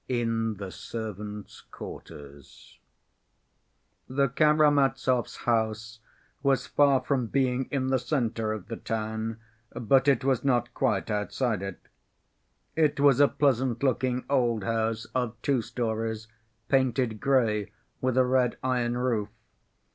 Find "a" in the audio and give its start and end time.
13.19-13.27, 18.17-18.25